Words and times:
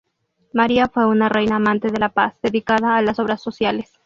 María 0.51 0.87
fue 0.87 1.05
una 1.05 1.29
reina 1.29 1.57
amante 1.57 1.91
de 1.91 1.99
la 1.99 2.09
paz, 2.09 2.33
dedicada 2.41 2.97
a 2.97 3.03
las 3.03 3.19
obras 3.19 3.39
sociales. 3.39 3.91